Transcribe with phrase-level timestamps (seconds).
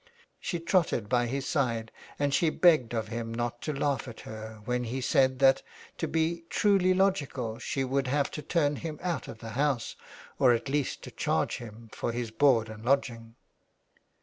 [0.39, 4.59] She trotted by his side, and she begged of him not to laugh at her
[4.65, 5.61] when he said that
[5.99, 9.95] to be truly logical she would have to turn him out of the house,
[10.39, 13.35] or at least to charge him for his board and lodging.